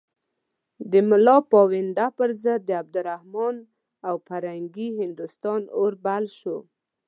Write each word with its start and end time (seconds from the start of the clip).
د 0.91 0.93
ملا 1.09 1.37
پوونده 1.51 2.07
پر 2.17 2.29
ضد 2.43 2.61
د 2.65 2.71
عبدالرحمن 2.81 3.55
او 4.07 4.15
فرنګي 4.27 4.87
هندوستان 4.99 5.61
اور 5.79 5.91
بل 6.05 6.23
شو. 6.39 6.57